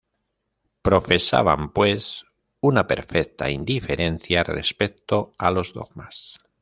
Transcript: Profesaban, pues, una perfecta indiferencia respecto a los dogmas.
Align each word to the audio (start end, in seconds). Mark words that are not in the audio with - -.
Profesaban, 0.81 1.73
pues, 1.73 2.25
una 2.59 2.87
perfecta 2.87 3.51
indiferencia 3.51 4.43
respecto 4.43 5.35
a 5.37 5.51
los 5.51 5.73
dogmas. 5.73 6.39